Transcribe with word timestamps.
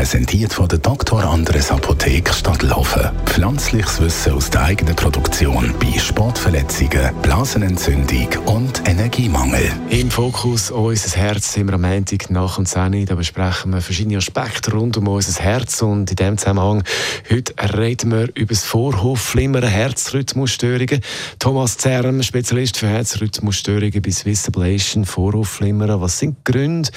präsentiert 0.00 0.54
von 0.54 0.66
der 0.66 0.78
Dr. 0.78 1.22
Andres 1.22 1.70
Apotheke 1.70 2.32
Stadtlaufen. 2.32 3.10
Pflanzliches 3.26 4.00
Wissen 4.00 4.32
aus 4.32 4.48
der 4.48 4.62
eigenen 4.62 4.96
Produktion 4.96 5.74
bei 5.78 5.98
Sportverletzungen, 5.98 7.14
Blasenentzündung 7.20 8.28
und 8.46 8.88
Energiemangel. 8.88 9.70
Im 9.90 10.10
Fokus 10.10 10.70
unser 10.70 11.18
Herz 11.18 11.52
sind 11.52 11.66
wir 11.66 11.74
am 11.74 11.82
Montag 11.82 12.30
nach 12.30 12.56
dem 12.56 12.64
10 12.64 13.04
Da 13.04 13.14
besprechen 13.14 13.74
wir 13.74 13.82
verschiedene 13.82 14.16
Aspekte 14.16 14.72
rund 14.72 14.96
um 14.96 15.06
unser 15.06 15.38
Herz. 15.42 15.82
Und 15.82 16.08
in 16.08 16.16
diesem 16.16 16.38
Zusammenhang, 16.38 16.82
heute 17.30 17.52
reden 17.76 18.10
wir 18.10 18.30
über 18.34 18.54
das 18.54 18.64
Vorhofflimmern, 18.64 19.64
Herzrhythmusstörungen. 19.64 21.02
Thomas 21.38 21.76
Zerm, 21.76 22.22
Spezialist 22.22 22.78
für 22.78 22.88
Herzrhythmusstörungen 22.88 24.00
bei 24.00 24.10
Swiss 24.10 24.48
Ablation, 24.48 25.04
Vorhofflimmern. 25.04 26.00
Was 26.00 26.20
sind 26.20 26.38
die 26.38 26.52
Gründe 26.52 26.88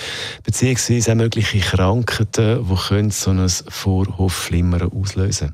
bzw. 0.46 1.16
mögliche 1.16 1.60
Krankheiten, 1.60 2.66
die 2.66 2.76
können 2.94 3.10
so 3.10 3.32
ein 3.32 3.50
Vorhofflimmern 3.50 4.92
auslösen 4.92 5.54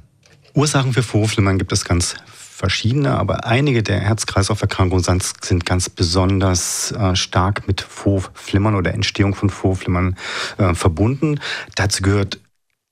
Ursachen 0.54 0.92
für 0.92 1.04
Vorhofflimmern 1.04 1.58
gibt 1.58 1.72
es 1.72 1.86
ganz 1.86 2.16
verschiedene, 2.28 3.12
aber 3.18 3.46
einige 3.46 3.82
der 3.82 4.02
Herz-Kreislauf-Erkrankungen 4.02 5.22
sind 5.42 5.66
ganz 5.66 5.90
besonders 5.90 6.92
äh, 6.92 7.16
stark 7.16 7.66
mit 7.66 7.80
Vorflimmern 7.80 8.76
oder 8.76 8.94
Entstehung 8.94 9.36
von 9.36 9.50
Vorflimmern 9.50 10.18
äh, 10.58 10.74
verbunden. 10.74 11.40
Dazu 11.76 12.04
gehört 12.04 12.40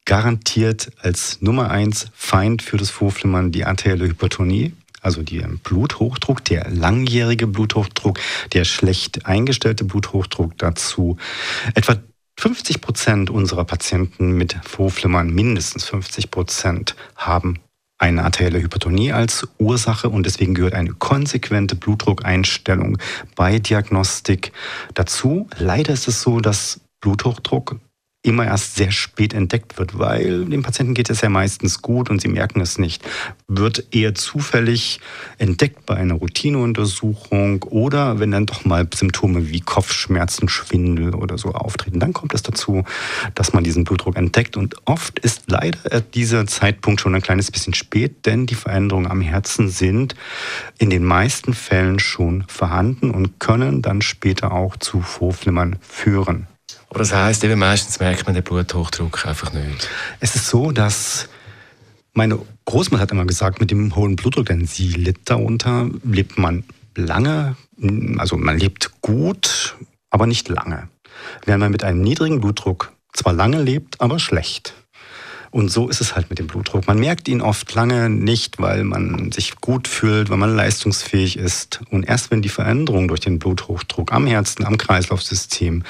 garantiert 0.05 0.93
als 1.01 1.41
Nummer 1.41 1.69
eins 1.69 2.05
Feind 2.13 2.61
für 2.61 2.77
das 2.77 2.89
Vorflimmern 2.89 3.51
die 3.51 3.65
arterielle 3.65 4.05
Hypertonie 4.05 4.71
also 5.01 5.23
der 5.23 5.47
Bluthochdruck, 5.63 6.43
der 6.45 6.69
langjährige 6.69 7.47
Bluthochdruck, 7.47 8.19
der 8.53 8.65
schlecht 8.65 9.25
eingestellte 9.25 9.85
Bluthochdruck 9.85 10.57
dazu. 10.57 11.17
Etwa 11.75 11.95
50 12.39 12.81
Prozent 12.81 13.29
unserer 13.29 13.65
Patienten 13.65 14.33
mit 14.33 14.57
Vorflimmern, 14.63 15.33
mindestens 15.33 15.85
50 15.85 16.29
Prozent, 16.29 16.95
haben 17.15 17.59
eine 17.97 18.23
arterielle 18.23 18.61
Hypertonie 18.61 19.11
als 19.11 19.47
Ursache 19.57 20.09
und 20.09 20.25
deswegen 20.25 20.53
gehört 20.53 20.75
eine 20.75 20.93
konsequente 20.93 21.75
Blutdruckeinstellung 21.75 22.99
bei 23.35 23.57
Diagnostik 23.57 24.51
dazu. 24.93 25.47
Leider 25.57 25.93
ist 25.93 26.07
es 26.07 26.21
so, 26.21 26.39
dass 26.39 26.79
Bluthochdruck 27.01 27.79
immer 28.27 28.45
erst 28.45 28.75
sehr 28.75 28.91
spät 28.91 29.33
entdeckt 29.33 29.79
wird, 29.79 29.97
weil 29.97 30.45
dem 30.45 30.61
Patienten 30.61 30.93
geht 30.93 31.09
es 31.09 31.21
ja 31.21 31.29
meistens 31.29 31.81
gut 31.81 32.09
und 32.09 32.21
sie 32.21 32.27
merken 32.27 32.59
es 32.59 32.77
nicht. 32.77 33.03
Wird 33.47 33.87
eher 33.91 34.13
zufällig 34.15 34.99
entdeckt 35.37 35.85
bei 35.85 35.95
einer 35.95 36.15
Routineuntersuchung 36.15 37.63
oder 37.63 38.19
wenn 38.19 38.31
dann 38.31 38.45
doch 38.45 38.65
mal 38.65 38.87
Symptome 38.93 39.49
wie 39.49 39.61
Kopfschmerzen, 39.61 40.49
Schwindel 40.49 41.15
oder 41.15 41.37
so 41.37 41.53
auftreten, 41.53 41.99
dann 41.99 42.13
kommt 42.13 42.33
es 42.33 42.43
dazu, 42.43 42.83
dass 43.33 43.53
man 43.53 43.63
diesen 43.63 43.85
Blutdruck 43.85 44.17
entdeckt 44.17 44.57
und 44.57 44.75
oft 44.85 45.19
ist 45.19 45.43
leider 45.47 46.01
dieser 46.01 46.45
Zeitpunkt 46.47 47.01
schon 47.01 47.15
ein 47.15 47.21
kleines 47.21 47.49
bisschen 47.49 47.73
spät, 47.73 48.25
denn 48.25 48.45
die 48.45 48.55
Veränderungen 48.55 49.09
am 49.09 49.21
Herzen 49.21 49.69
sind 49.69 50.15
in 50.77 50.89
den 50.89 51.03
meisten 51.03 51.53
Fällen 51.53 51.99
schon 51.99 52.43
vorhanden 52.47 53.11
und 53.11 53.39
können 53.39 53.81
dann 53.81 54.01
später 54.01 54.51
auch 54.51 54.75
zu 54.77 55.01
Vorflimmern 55.01 55.77
führen. 55.81 56.47
Aber 56.89 56.99
das 56.99 57.13
heisst, 57.13 57.43
eben 57.43 57.59
meistens 57.59 57.99
merkt 57.99 58.25
man 58.25 58.33
den 58.33 58.43
Bluthochdruck 58.43 59.25
einfach 59.25 59.53
nicht. 59.53 59.89
Es 60.19 60.35
ist 60.35 60.47
so, 60.47 60.71
dass 60.71 61.29
meine 62.13 62.39
Großmutter 62.65 63.01
hat 63.01 63.11
immer 63.11 63.25
gesagt, 63.25 63.59
mit 63.59 63.71
dem 63.71 63.95
hohen 63.95 64.15
Blutdruck, 64.15 64.47
denn 64.47 64.65
sie 64.65 64.89
litt 64.89 65.19
darunter, 65.25 65.89
lebt 66.03 66.37
man 66.37 66.63
lange, 66.95 67.55
also 68.17 68.37
man 68.37 68.57
lebt 68.57 69.01
gut, 69.01 69.75
aber 70.09 70.25
nicht 70.25 70.49
lange. 70.49 70.89
Während 71.45 71.61
man 71.61 71.71
mit 71.71 71.83
einem 71.83 72.01
niedrigen 72.01 72.41
Blutdruck 72.41 72.91
zwar 73.13 73.33
lange 73.33 73.61
lebt, 73.61 74.01
aber 74.01 74.19
schlecht. 74.19 74.73
Und 75.51 75.69
so 75.69 75.89
ist 75.89 76.01
es 76.01 76.15
halt 76.15 76.29
mit 76.29 76.39
dem 76.39 76.47
Blutdruck. 76.47 76.87
Man 76.87 76.99
merkt 76.99 77.27
ihn 77.27 77.41
oft 77.41 77.73
lange 77.73 78.09
nicht, 78.09 78.59
weil 78.59 78.83
man 78.83 79.31
sich 79.31 79.55
gut 79.61 79.87
fühlt, 79.87 80.29
weil 80.29 80.37
man 80.37 80.55
leistungsfähig 80.55 81.37
ist. 81.37 81.81
Und 81.89 82.03
erst 82.03 82.31
wenn 82.31 82.41
die 82.41 82.49
Veränderungen 82.49 83.07
durch 83.07 83.21
den 83.21 83.39
Bluthochdruck 83.39 84.11
am 84.11 84.27
Herzen, 84.27 84.65
am 84.65 84.77
Kreislaufsystem, 84.77 85.83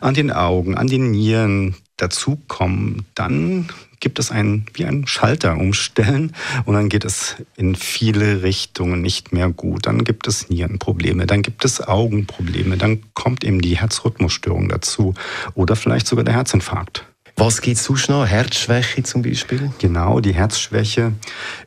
an 0.00 0.14
den 0.14 0.30
Augen, 0.30 0.76
an 0.76 0.86
den 0.86 1.10
Nieren 1.10 1.74
dazukommen, 1.96 3.06
dann 3.14 3.68
gibt 4.00 4.18
es 4.18 4.30
einen, 4.30 4.66
wie 4.74 4.84
einen 4.84 5.06
Schalter 5.06 5.56
umstellen 5.56 6.34
und 6.66 6.74
dann 6.74 6.90
geht 6.90 7.04
es 7.04 7.36
in 7.56 7.74
viele 7.74 8.42
Richtungen 8.42 9.00
nicht 9.00 9.32
mehr 9.32 9.48
gut. 9.48 9.86
Dann 9.86 10.04
gibt 10.04 10.26
es 10.26 10.50
Nierenprobleme, 10.50 11.26
dann 11.26 11.40
gibt 11.40 11.64
es 11.64 11.80
Augenprobleme, 11.80 12.76
dann 12.76 13.02
kommt 13.14 13.44
eben 13.44 13.62
die 13.62 13.78
Herzrhythmusstörung 13.78 14.68
dazu 14.68 15.14
oder 15.54 15.74
vielleicht 15.74 16.06
sogar 16.06 16.24
der 16.24 16.34
Herzinfarkt. 16.34 17.06
Was 17.36 17.60
gibt 17.60 17.78
es 17.78 17.84
sonst 17.84 18.08
noch? 18.08 18.24
Herzschwäche 18.24 19.02
zum 19.02 19.22
Beispiel? 19.22 19.72
Genau, 19.78 20.20
die 20.20 20.34
Herzschwäche 20.34 21.12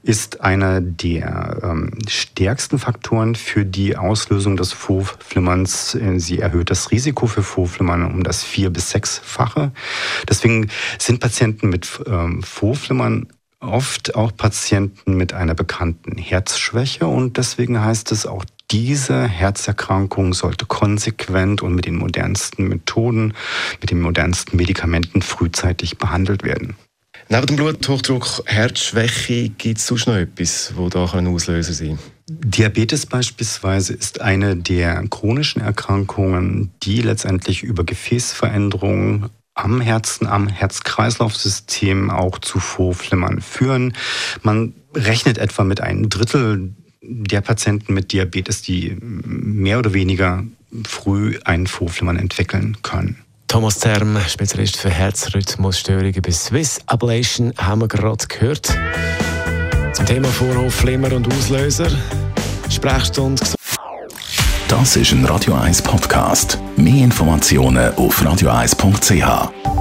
ist 0.02 0.40
einer 0.40 0.80
der 0.80 1.60
ähm, 1.62 1.92
stärksten 2.08 2.80
Faktoren 2.80 3.36
für 3.36 3.66
die 3.66 3.98
Auslösung 3.98 4.56
des 4.56 4.72
Vorflimmerns. 4.72 5.98
Sie 6.18 6.40
erhöht 6.40 6.70
das 6.70 6.92
Risiko 6.92 7.28
für 7.28 7.44
Vorflimmern 7.44 8.06
um 8.06 8.24
das 8.24 8.44
vier- 8.44 8.70
bis 8.70 8.92
sechsfache. 8.92 9.72
Deswegen 10.30 10.70
sind 11.00 11.20
Patienten 11.20 11.70
mit 11.70 11.88
ähm, 12.08 12.44
Vorflimmern 12.44 13.28
oft 13.60 14.16
auch 14.16 14.36
Patienten 14.36 15.16
mit 15.18 15.34
einer 15.34 15.56
bekannten 15.56 16.18
Herzschwäche 16.18 17.08
und 17.08 17.38
deswegen 17.38 17.84
heißt 17.84 18.12
es 18.12 18.26
auch 18.26 18.46
diese 18.72 19.28
Herzerkrankung 19.28 20.34
sollte 20.34 20.66
konsequent 20.66 21.62
und 21.62 21.74
mit 21.74 21.86
den 21.86 21.96
modernsten 21.96 22.68
Methoden, 22.68 23.34
mit 23.82 23.92
den 23.92 24.02
modernsten 24.02 24.58
Medikamenten 24.58 25.22
frühzeitig 25.22 25.98
behandelt 25.98 26.44
werden. 26.44 26.76
Neben 27.30 27.48
dem 27.48 27.56
Bluthochdruck, 27.56 28.44
Herzschwäche, 28.46 29.50
gibt 29.50 29.80
es 29.80 29.88
sonst 29.88 30.08
noch 30.08 30.16
etwas, 30.16 30.74
das 30.78 30.90
da 30.90 31.18
ein 31.18 31.28
Auslöser 31.28 31.74
sein 31.74 32.00
Diabetes 32.30 33.06
beispielsweise 33.06 33.94
ist 33.94 34.20
eine 34.20 34.58
der 34.58 35.02
chronischen 35.10 35.62
Erkrankungen, 35.62 36.72
die 36.84 37.02
letztendlich 37.02 37.64
über 37.64 37.86
Gefäßveränderungen 37.86 39.30
am 39.54 39.80
Herzen, 39.80 40.28
am 40.28 40.50
Herz-Kreislauf-System 40.50 42.10
auch 42.10 42.40
zu 42.40 42.60
Vorflimmern 42.60 43.40
führen. 43.40 43.94
Man 44.42 44.74
rechnet 44.94 45.38
etwa 45.38 45.64
mit 45.64 45.80
einem 45.80 46.10
Drittel 46.10 46.76
der 47.08 47.42
Patienten 47.42 47.94
mit 47.94 48.12
Diabetes, 48.12 48.62
die 48.62 48.96
mehr 49.00 49.80
oder 49.80 49.94
weniger 49.94 50.44
früh 50.86 51.40
einen 51.46 51.68
Vorflimmern 51.68 52.18
entwickeln 52.18 52.78
können. 52.84 53.18
Thomas 53.48 53.80
Zerm, 53.80 54.18
Spezialist 54.28 54.78
für 54.78 54.90
Herzrhythmusstörungen 54.90 56.22
bei 56.22 56.32
Swiss 56.32 56.80
Ablation, 56.86 57.54
haben 57.58 57.82
wir 57.82 57.88
gerade 57.88 58.28
gehört. 58.28 58.78
Zum 59.94 60.06
Thema 60.06 60.28
Vorhofflimmer 60.28 61.14
und 61.14 61.34
Auslöser. 61.34 61.90
Sprechstunde. 62.70 63.42
Das 64.68 64.98
ist 64.98 65.14
ein 65.14 65.24
Radio 65.24 65.54
1 65.54 65.82
Podcast. 65.82 66.60
Mehr 66.76 67.06
Informationen 67.06 67.96
auf 67.96 68.22
radio1.ch. 68.22 69.77